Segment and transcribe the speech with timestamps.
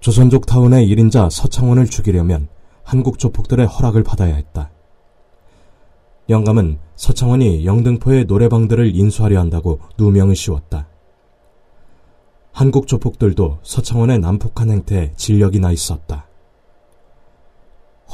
[0.00, 2.46] 조선족 타운의 1인자 서창원을 죽이려면
[2.84, 4.70] 한국 조폭들의 허락을 받아야 했다.
[6.28, 10.86] 영감은 서창원이 영등포의 노래방들을 인수하려 한다고 누명을 씌웠다.
[12.52, 16.28] 한국 조폭들도 서창원의 난폭한 행태에 진력이 나 있었다.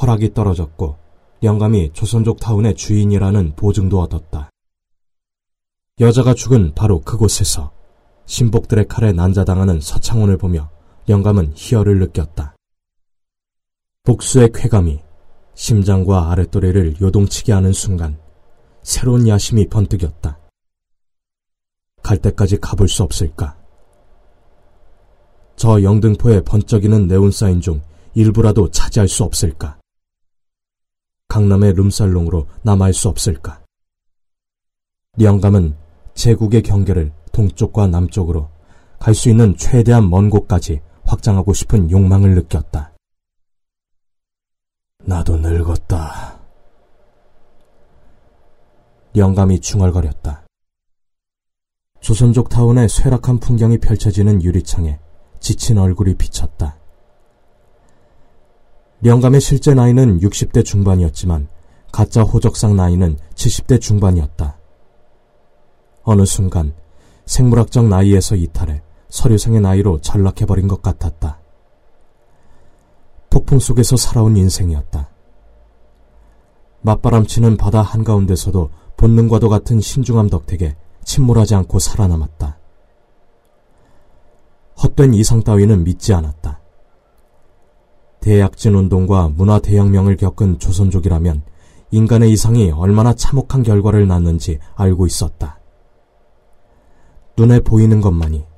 [0.01, 0.97] 허락이 떨어졌고
[1.43, 4.49] 영감이 조선족 타운의 주인이라는 보증도 얻었다.
[5.99, 7.71] 여자가 죽은 바로 그곳에서
[8.25, 10.73] 신복들의 칼에 난자당하는 서창원을 보며
[11.07, 12.55] 영감은 희열을 느꼈다.
[14.03, 14.99] 복수의 쾌감이
[15.53, 18.19] 심장과 아랫도리를 요동치게 하는 순간
[18.81, 20.39] 새로운 야심이 번뜩였다.
[22.01, 23.57] 갈 때까지 가볼 수 없을까?
[25.55, 27.81] 저 영등포에 번쩍이는 네온사인 중
[28.15, 29.79] 일부라도 차지할 수 없을까?
[31.27, 33.63] 강남의 룸살롱으로 남아할 수 없을까?
[35.19, 35.75] 영감은
[36.15, 38.49] 제국의 경계를 동쪽과 남쪽으로
[38.99, 42.93] 갈 수 있는 최대한 먼 곳까지 확장하고 싶은 욕망을 느꼈다.
[45.03, 46.39] 나도 늙었다.
[49.15, 50.45] 영감이 중얼거렸다.
[52.01, 54.99] 조선족 타운의 쇠락한 풍경이 펼쳐지는 유리창에
[55.39, 56.77] 지친 얼굴이 비쳤다.
[59.03, 61.47] 영감의 실제 나이는 60대 중반이었지만
[61.91, 64.57] 가짜 호적상 나이는 70대 중반이었다.
[66.03, 66.73] 어느 순간
[67.25, 68.81] 생물학적 나이에서 이탈해
[69.15, 71.39] 서류상의 나이로 전락해버린 것 같았다.
[73.29, 75.09] 폭풍 속에서 살아온 인생이었다.
[76.81, 82.57] 맞바람치는 바다 한가운데서도 본능과도 같은 신중함 덕택에 침몰하지 않고 살아남았다.
[84.83, 86.59] 헛된 이상 따위는 믿지 않았다.
[88.19, 91.43] 대약진 운동과 문화 대혁명을 겪은 조선족이라면
[91.91, 95.61] 인간의 이상이 얼마나 참혹한 결과를 낳는지 알고 있었다.
[97.37, 98.54] 눈에 보이는 것만이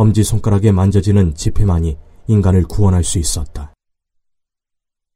[0.00, 3.74] 엄지손가락에 만져지는 지폐만이 인간을 구원할 수 있었다.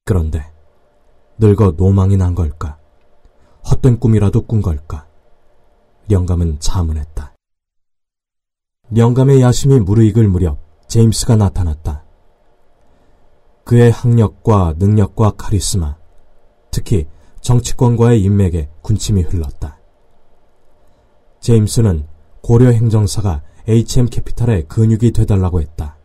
[0.05, 0.45] 그런데
[1.39, 2.79] 늙어 노망이 난 걸까?
[3.71, 5.07] 헛된 꿈이라도 꾼 걸까?
[6.11, 7.35] 영감은 자문했다.
[8.95, 10.59] 영감의 야심이 무르익을 무렵
[10.89, 12.05] 제임스가 나타났다.
[13.65, 15.97] 그의 학력과 능력과 카리스마,
[16.71, 17.07] 특히
[17.41, 19.79] 정치권과의 인맥에 군침이 흘렀다.
[21.41, 22.07] 제임스는
[22.45, 25.97] 고려 행정사가 HM 캐피탈의 근육이 되달라고 했다.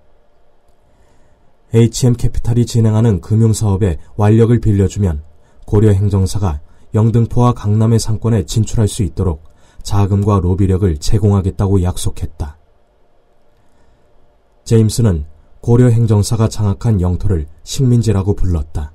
[1.74, 5.22] HM 캐피탈이 진행하는 금융사업에 완력을 빌려주면
[5.66, 6.62] 고려 행정사가
[6.94, 9.44] 영등포와 강남의 상권에 진출할 수 있도록
[9.84, 12.58] 자금과 로비력을 제공하겠다고 약속했다.
[14.64, 15.26] 제임스는
[15.60, 18.94] 고려 행정사가 장악한 영토를 식민지라고 불렀다.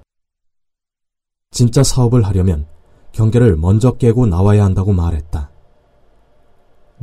[1.50, 2.66] 진짜 사업을 하려면
[3.12, 5.50] 경계를 먼저 깨고 나와야 한다고 말했다.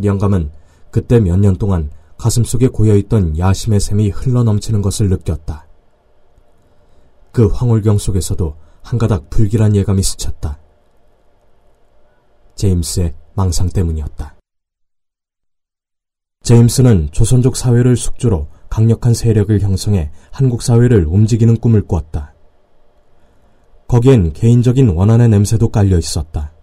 [0.04, 0.52] 영감은
[0.92, 5.68] 그때 몇 년 동안 가슴속에 고여있던 야심의 샘이 흘러넘치는 것을 느꼈다.
[7.32, 10.60] 그 황홀경 속에서도 한가닥 불길한 예감이 스쳤다.
[12.56, 14.36] 제임스의 망상 때문이었다.
[16.44, 22.34] 제임스는 조선족 사회를 숙주로 강력한 세력을 형성해 한국 사회를 움직이는 꿈을 꿨다.
[23.88, 26.54] 거기엔 개인적인 원한의 냄새도 깔려 있었다.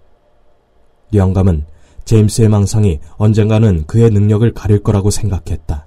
[1.14, 1.66] 영감은
[2.08, 5.86] 제임스의 망상이 언젠가는 그의 능력을 가릴 거라고 생각했다.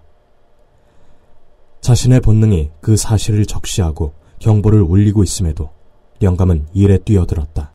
[1.82, 5.72] 자신의 본능이 그 사실을 적시하고 경보를 울리고 있음에도
[6.22, 7.74] 영감은 일에 뛰어들었다.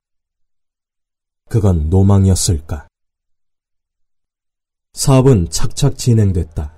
[1.49, 2.87] 그건 노망이었을까?
[4.93, 6.73] 사업은 착착 진행됐다.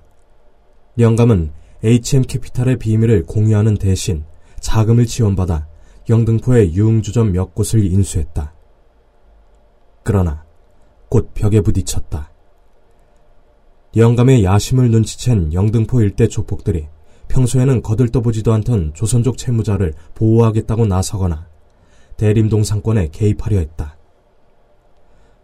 [0.97, 1.51] 영감은
[1.83, 4.25] HM 캐피탈의 비밀을 공유하는 대신
[4.59, 5.67] 자금을 지원받아
[6.09, 8.55] 영등포의 유흥주점 몇 곳을 인수했다.
[10.01, 10.48] 그러나
[11.09, 12.31] 곧 벽에 부딪혔다.
[13.95, 16.87] 영감의 야심을 눈치챈 영등포 일대 조폭들이
[17.27, 21.47] 평소에는 거들떠보지도 않던 조선족 채무자를 보호하겠다고 나서거나
[22.17, 23.97] 대림동 상권에 개입하려 했다.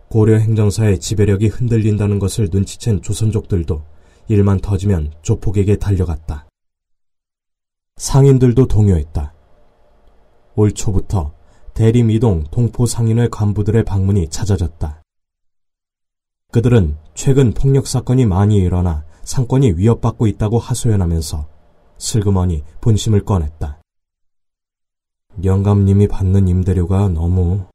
[0.10, 3.84] 고려 행정사의 지배력이 흔들린다는 것을 눈치챈 조선족들도
[4.28, 6.48] 일만 터지면 조폭에게 달려갔다.
[7.98, 9.34] 상인들도 동요했다.
[10.56, 11.34] 올 초부터
[11.74, 15.02] 대림 이동 동포 상인회 간부들의 방문이 잦아졌다.
[16.56, 21.46] 그들은 최근 폭력 사건이 많이 일어나 상권이 위협받고 있다고 하소연하면서
[21.98, 23.82] 슬그머니 본심을 꺼냈다.
[25.44, 27.66] 영감님이 받는 임대료가 너무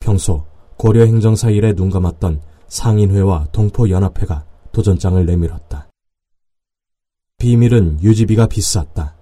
[0.00, 0.46] 평소
[0.76, 5.88] 고려 행정사 일에 눈 감았던 상인회와 동포연합회가 도전장을 내밀었다.
[7.36, 9.14] 비밀은 유지비가 비쌌다.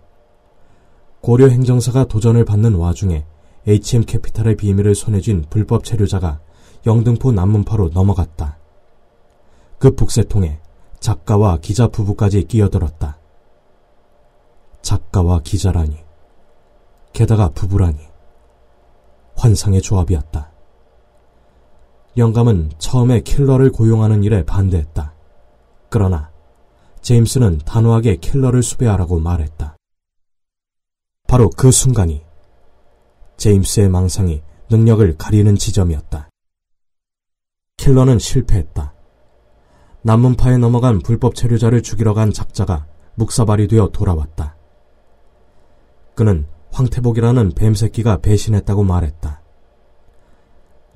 [1.20, 3.26] 고려 행정사가 도전을 받는 와중에
[3.66, 6.40] HM 캐피탈의 비밀을 손에 쥔 불법 체류자가
[6.86, 8.58] 영등포 남문파로 넘어갔다.
[9.78, 10.60] 그 북새통에
[11.00, 13.18] 작가와 기자 부부까지 끼어들었다.
[14.82, 15.96] 작가와 기자라니.
[17.12, 17.98] 게다가 부부라니.
[19.36, 20.52] 환상의 조합이었다.
[22.16, 25.12] 영감은 처음에 킬러를 고용하는 일에 반대했다.
[25.90, 26.30] 그러나
[27.02, 29.76] 제임스는 단호하게 킬러를 수배하라고 말했다.
[31.28, 32.24] 바로 그 순간이
[33.36, 36.25] 제임스의 망상이 능력을 가리는 지점이었다.
[37.86, 38.94] 킬러는 실패했다.
[40.02, 42.84] 남문파에 넘어간 불법 체류자를 죽이러 간 작자가
[43.14, 44.56] 묵사발이 되어 돌아왔다.
[46.16, 49.40] 그는 황태복이라는 뱀새끼가 배신했다고 말했다.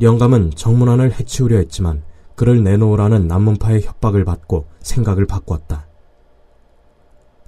[0.01, 2.03] 영감은 정문안을 해치우려 했지만
[2.35, 5.87] 그를 내놓으라는 남문파의 협박을 받고 생각을 바꿨다.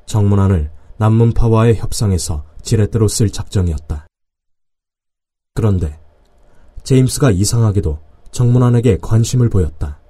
[0.06, 4.06] 정문안을 남문파와의 협상에서 지렛대로 쓸 작정이었다.
[5.54, 5.98] 그런데
[6.84, 10.00] 제임스가 이상하게도 정문안에게 관심을 보였다.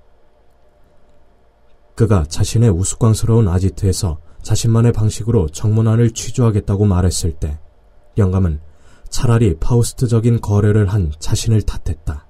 [1.94, 7.60] 그가 자신의 우스꽝스러운 아지트에서 자신만의 방식으로 정문안을 취조하겠다고 말했을 때
[8.16, 8.60] 영감은
[9.08, 12.26] 차라리 파우스트적인 거래를 한 자신을 탓했다.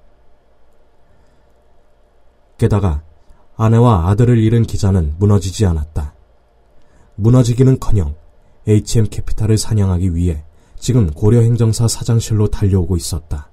[2.57, 3.03] 게다가
[3.55, 6.13] 아내와 아들을 잃은 기자는 무너지지 않았다.
[7.15, 8.15] 무너지기는커녕
[8.67, 10.43] HM 캐피탈을 사냥하기 위해
[10.77, 13.52] 지금 고려행정사 사장실로 달려오고 있었다.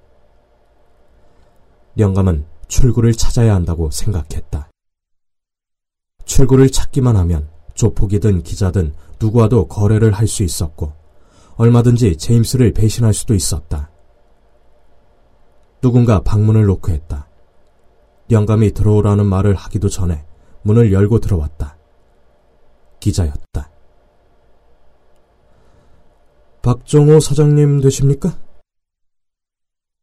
[1.97, 4.69] 영감은 출구를 찾아야 한다고 생각했다.
[6.25, 10.93] 출구를 찾기만 하면 조폭이든 기자든 누구와도 거래를 할 수 있었고
[11.57, 13.89] 얼마든지 제임스를 배신할 수도 있었다.
[15.81, 17.27] 누군가 방문을 놓고 했다.
[18.29, 20.25] 영감이 들어오라는 말을 하기도 전에
[20.61, 21.77] 문을 열고 들어왔다.
[22.99, 23.69] 기자였다.
[26.61, 28.37] 박정호 사장님 되십니까?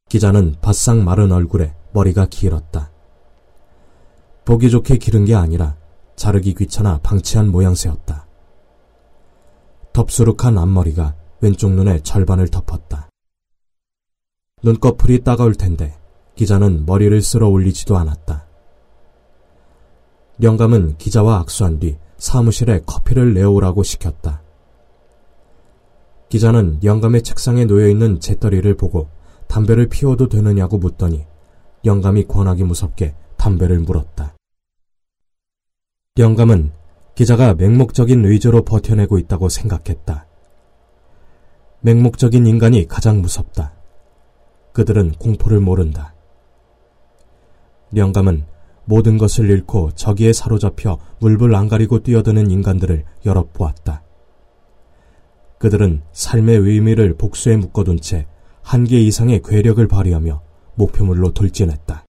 [0.08, 2.90] 기자는 바싹 마른 얼굴에 머리가 길었다.
[4.44, 5.76] 보기 좋게 기른 게 아니라
[6.16, 8.26] 자르기 귀찮아 방치한 모양새였다.
[9.92, 13.08] 덥수룩한 앞머리가 왼쪽 눈의 절반을 덮었다.
[14.62, 15.96] 눈꺼풀이 따가울 텐데
[16.34, 18.46] 기자는 머리를 쓸어 올리지도 않았다.
[20.42, 24.42] 영감은 기자와 악수한 뒤 사무실에 커피를 내오라고 시켰다.
[26.28, 29.08] 기자는 영감의 책상에 놓여있는 재떨이를 보고
[29.48, 31.26] 담배를 피워도 되느냐고 묻더니
[31.84, 34.34] 영감이 권하기 무섭게 담배를 물었다.
[36.18, 36.72] 영감은
[37.14, 40.26] 기자가 맹목적인 의조로 버텨내고 있다고 생각했다.
[41.80, 43.72] 맹목적인 인간이 가장 무섭다.
[44.72, 46.14] 그들은 공포를 모른다.
[47.96, 48.44] 영감은
[48.84, 54.02] 모든 것을 잃고 저기에 사로잡혀 물불 안 가리고 뛰어드는 인간들을 여러 보았다.
[55.58, 58.26] 그들은 삶의 의미를 복수에 묶어둔 채
[58.68, 60.42] 한계 이상의 괴력을 발휘하며
[60.74, 62.04] 목표물로 돌진했다.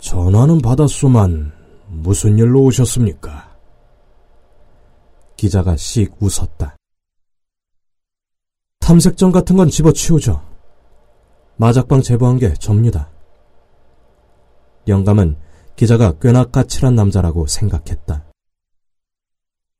[0.00, 1.52] 전화는 받았소만
[1.88, 3.54] 무슨 일로 오셨습니까?
[5.36, 6.78] 기자가 씩 웃었다.
[8.80, 10.42] 탐색전 같은 건 집어치우죠.
[11.56, 13.10] 마작방 제보한 게 접니다.
[14.88, 15.36] 영감은
[15.76, 18.24] 기자가 꽤나 까칠한 남자라고 생각했다.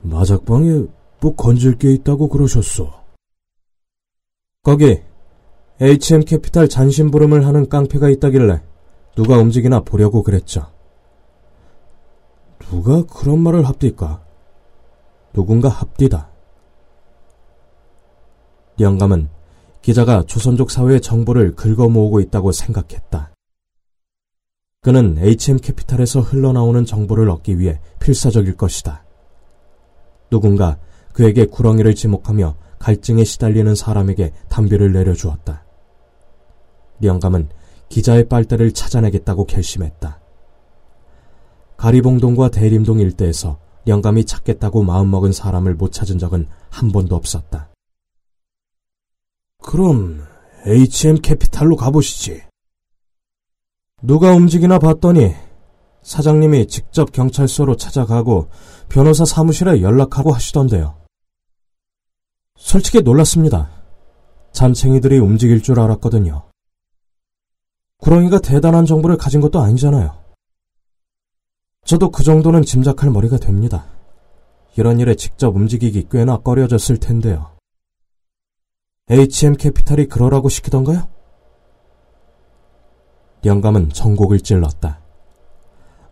[0.05, 0.85] 마작방에
[1.23, 2.93] 뭐 건질 게 있다고 그러셨소.
[4.63, 5.01] 거기
[5.83, 8.63] HM 캐피탈 잔심부름을 하는 깡패가 있다길래
[9.17, 10.71] 누가 움직이나 보려고 그랬죠.
[12.61, 14.23] 누가 그런 말을 합디까?
[15.33, 16.31] 누군가 합디다.
[18.79, 19.29] 영감은
[19.83, 23.35] 기자가 조선족 사회의 정보를 긁어 모으고 있다고 생각했다.
[24.83, 29.05] 그는 HM 캐피탈에서 흘러나오는 정보를 얻기 위해 필사적일 것이다.
[30.31, 30.79] 누군가
[31.13, 35.62] 그에게 구렁이를 지목하며 갈증에 시달리는 사람에게 담배를 내려주었다.
[37.03, 37.49] 영감은
[37.89, 40.21] 기자의 빨대를 찾아내겠다고 결심했다.
[41.77, 47.69] 가리봉동과 대림동 일대에서 영감이 찾겠다고 마음먹은 사람을 못 찾은 적은 한 번도 없었다.
[49.63, 50.25] 그럼
[50.65, 52.43] HM 캐피탈로 가보시지.
[54.03, 55.35] 누가 움직이나 봤더니
[56.03, 58.49] 사장님이 직접 경찰서로 찾아가고
[58.89, 60.97] 변호사 사무실에 연락하고 하시던데요.
[62.57, 63.71] 솔직히 놀랐습니다.
[64.53, 66.52] 잔챙이들이 움직일 줄 알았거든요.
[68.03, 70.13] 구렁이가 대단한 정보를 가진 것도 아니잖아요.
[71.85, 73.87] 저도 그 정도는 짐작할 머리가 됩니다.
[74.77, 77.53] 이런 일에 직접 움직이기 꽤나 꺼려졌을 텐데요.
[79.09, 81.09] HM 캐피탈이 그러라고 시키던가요?
[83.45, 85.01] 영감은 전곡을 찔렀다.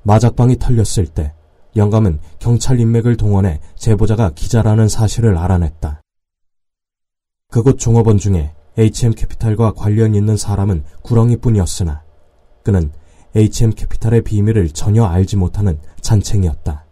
[0.05, 1.35] 마작방이 털렸을 때
[1.75, 6.01] 영감은 경찰 인맥을 동원해 제보자가 기자라는 사실을 알아냈다.
[7.49, 12.03] 그곳 종업원 중에 HM 캐피탈과 관련 있는 사람은 구렁이뿐이었으나
[12.63, 12.93] 그는
[13.35, 16.85] HM 캐피탈의 비밀을 전혀 알지 못하는 잔챙이였다.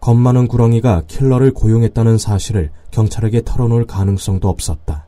[0.00, 5.06] 겁 많은 구렁이가 킬러를 고용했다는 사실을 경찰에게 털어놓을 가능성도 없었다.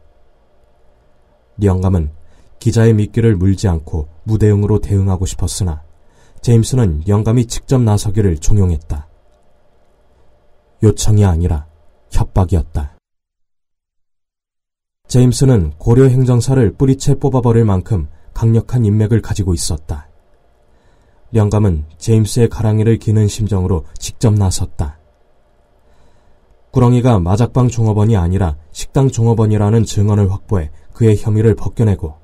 [1.63, 2.11] 영감은
[2.59, 5.83] 기자의 미끼를 물지 않고 무대응으로 대응하고 싶었으나
[6.41, 9.07] 제임스는 영감이 직접 나서기를 종용했다.
[10.83, 11.67] 요청이 아니라
[12.11, 12.96] 협박이었다.
[15.09, 20.09] 제임스는 고려 행정사를 뿌리채 뽑아버릴 만큼 강력한 인맥을 가지고 있었다.
[21.33, 24.99] 영감은 제임스의 가랑이를 기는 심정으로 직접 나섰다.
[26.73, 32.15] 구렁이가 마작방 종업원이 아니라 식당 종업원이라는 증언을 확보해 그의 혐의를 벗겨내고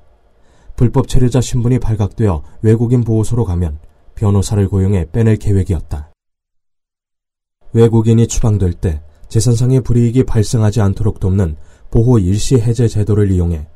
[0.75, 3.79] 불법 체류자 신분이 발각되어 외국인 보호소로 가면
[4.15, 6.11] 변호사를 고용해 빼낼 계획이었다.
[7.71, 11.55] 외국인이 추방될 때 재산상의 불이익이 발생하지 않도록 돕는
[11.93, 13.67] 보호 일시 해제 제도를 이용해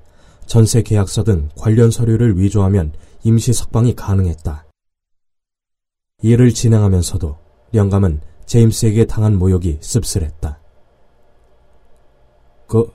[0.48, 2.94] 전세 계약서 등 관련 서류를 위조하면
[3.24, 4.66] 임시 석방이 가능했다.
[6.24, 7.38] 이를 진행하면서도
[7.76, 10.60] 영감은 제임스에게 당한 모욕이 씁쓸했다.
[12.66, 12.92] 그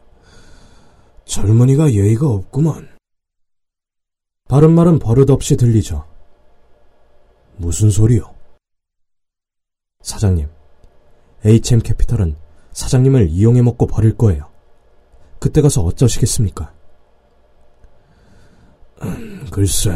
[1.25, 2.89] 젊은이가 예의가 없구만.
[4.49, 6.05] 바른 말은 버릇없이 들리죠.
[7.59, 8.35] 무슨 소리요?
[10.01, 10.49] 사장님,
[11.45, 12.35] HM 캐피털은
[12.73, 14.52] 사장님을 이용해 먹고 버릴 거예요.
[15.43, 16.73] 그때 가서 어쩌시겠습니까?
[19.03, 19.91] 음, 글쎄,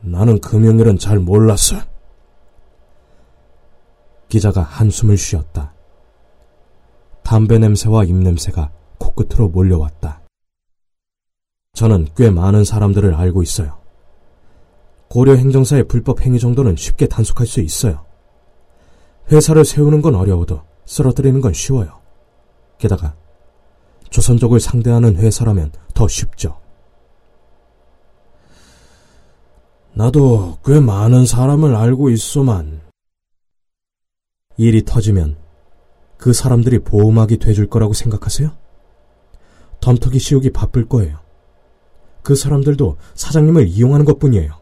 [0.00, 1.76] 나는 금융일은 잘 몰랐어.
[4.30, 5.74] 기자가 한숨을 쉬었다.
[7.22, 10.22] 담배 냄새와 입냄새가 코끝으로 몰려왔다.
[11.74, 13.78] 저는 꽤 많은 사람들을 알고 있어요.
[15.08, 18.06] 고려 행정사의 불법 행위 정도는 쉽게 단속할 수 있어요.
[19.30, 22.00] 회사를 세우는 건 어려워도 쓰러뜨리는 건 쉬워요.
[22.78, 23.14] 게다가
[24.12, 26.60] 조선족을 상대하는 회사라면 더 쉽죠.
[29.94, 32.82] 나도 꽤 많은 사람을 알고 있소만.
[34.58, 35.38] 일이 터지면
[36.18, 38.52] 그 사람들이 보호막이 돼줄 거라고 생각하세요?
[39.80, 41.18] 덤터기 씌우기 바쁠 거예요.
[42.22, 44.60] 그 사람들도 사장님을 이용하는 것 뿐이에요.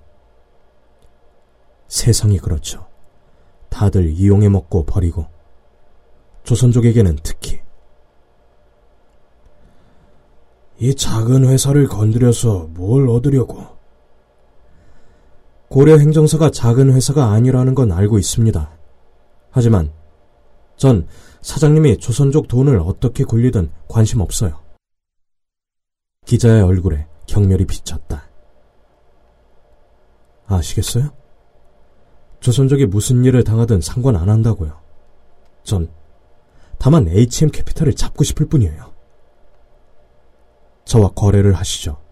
[1.88, 2.86] 세상이 그렇죠.
[3.68, 5.26] 다들 이용해 먹고 버리고,
[6.44, 7.60] 조선족에게는 특히.
[10.80, 13.66] 이 작은 회사를 건드려서 뭘 얻으려고?
[15.68, 18.70] 고려 행정사가 작은 회사가 아니라는 건 알고 있습니다.
[19.50, 19.92] 하지만
[20.76, 21.06] 전
[21.42, 24.58] 사장님이 조선족 돈을 어떻게 굴리든 관심 없어요.
[26.24, 28.30] 기자의 얼굴에 경멸이 비쳤다.
[30.46, 31.10] 아시겠어요?
[32.40, 34.80] 조선족이 무슨 일을 당하든 상관 안 한다고요.
[35.62, 35.90] 전
[36.78, 38.89] 다만 HM 캐피탈을 잡고 싶을 뿐이에요.
[40.90, 42.02] 저와 거래를 하시죠.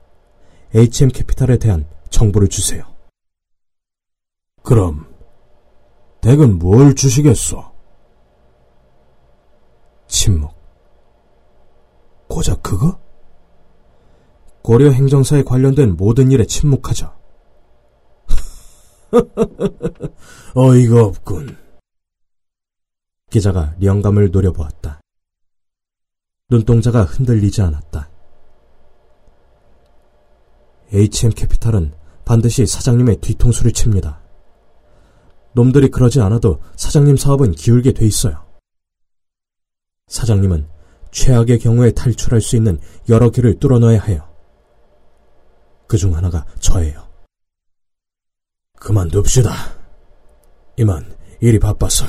[0.73, 2.85] HM 캐피탈에 대한 정보를 주세요.
[4.63, 5.13] 그럼
[6.21, 7.65] 댁은 뭘 주시겠소?
[10.07, 10.55] 침묵.
[12.29, 13.01] 고작 그거?
[14.63, 17.19] 고려 행정사에 관련된 모든 일에 침묵하죠.
[20.55, 21.57] 어이가 없군.
[23.29, 25.01] 기자가 영감을 노려보았다.
[26.49, 28.18] 눈동자가 흔들리지 않았다.
[30.93, 31.93] HM 캐피탈은
[32.25, 34.21] 반드시 사장님의 뒤통수를 칩니다.
[35.53, 38.45] 놈들이 그러지 않아도 사장님 사업은 기울게 돼 있어요.
[40.09, 40.69] 사장님은
[41.11, 42.79] 최악의 경우에 탈출할 수 있는
[43.09, 44.29] 여러 길을 뚫어놔야 해요.
[45.87, 47.09] 그 중 하나가 저예요.
[48.79, 49.51] 그만둡시다.
[50.77, 52.05] 이만 일이 바빠서.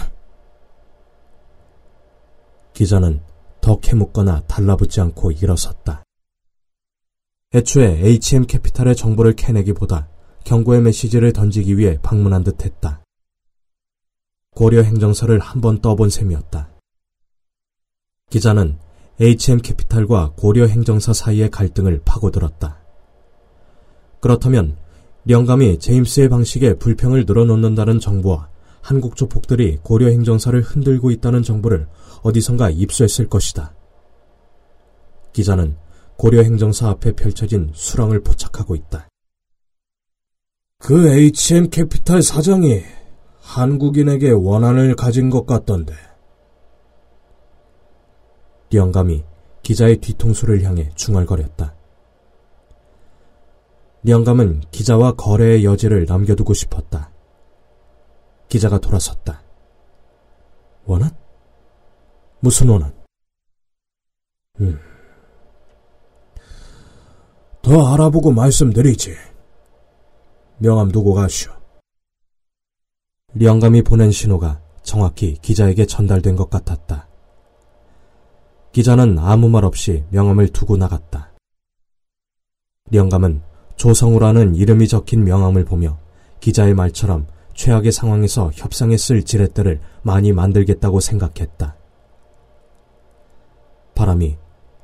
[2.74, 3.22] 기자는
[3.62, 6.04] 더 캐묻거나 달라붙지 않고 일어섰다.
[7.52, 10.08] 애초에 HM 캐피탈의 정보를 캐내기보다
[10.44, 13.04] 경고의 메시지를 던지기 위해 방문한 듯 했다.
[14.52, 16.70] 고려 행정사를 한 번 떠본 셈이었다.
[18.30, 18.78] 기자는
[19.20, 22.78] HM 캐피탈과 고려 행정사 사이의 갈등을 파고들었다.
[24.20, 24.78] 그렇다면
[25.28, 28.50] 영감이 제임스의 방식에 불평을 늘어놓는다는 정보와
[28.82, 31.88] 한국 조폭들이 고려 행정사를 흔들고 있다는 정보를
[32.22, 33.74] 어디선가 입수했을 것이다.
[35.34, 35.78] 기자는
[36.20, 39.08] 고려 행정사 앞에 펼쳐진 수렁을 포착하고 있다.
[40.78, 42.84] 그 HM 캐피탈 사장이
[43.40, 45.94] 한국인에게 원한을 가진 것 같던데.
[48.74, 49.24] 영감이
[49.64, 51.74] 기자의 뒤통수를 향해 중얼거렸다.
[54.06, 57.12] 영감은 기자와 거래의 여지를 남겨두고 싶었다.
[58.50, 59.42] 기자가 돌아섰다.
[60.86, 61.12] 원한?
[62.42, 62.94] 무슨 원한?
[64.60, 64.89] 음.
[67.70, 69.14] 더 알아보고 말씀드리지.
[70.58, 71.52] 명함 두고 가시오.
[73.40, 77.08] 영감이 보낸 신호가 정확히 기자에게 전달된 것 같았다.
[78.72, 81.32] 기자는 아무 말 없이 명함을 두고 나갔다.
[82.92, 83.44] 영감은
[83.76, 86.00] 조성우라는 이름이 적힌 명함을 보며
[86.40, 91.76] 기자의 말처럼 최악의 상황에서 협상에 쓸 지렛대를 많이 만들겠다고 생각했다.
[93.94, 94.38] 바람이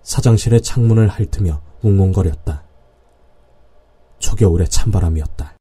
[0.04, 2.65] 사장실의 창문을 핥으며 웅웅거렸다.
[4.20, 5.55] 초겨울의 찬바람이었다.